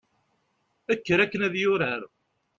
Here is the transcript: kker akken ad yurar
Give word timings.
kker 1.03 1.19
akken 1.23 1.45
ad 1.47 1.55
yurar 1.61 2.01